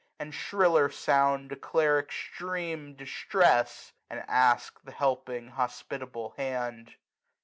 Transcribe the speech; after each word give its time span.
And 0.17 0.33
shriller 0.33 0.89
sound 0.89 1.49
declare 1.49 1.99
extreme 1.99 2.95
distress. 2.95 3.93
And 4.09 4.23
ask 4.27 4.81
the 4.83 4.89
helping 4.91 5.49
hospitable 5.49 6.31
hand. 6.37 6.95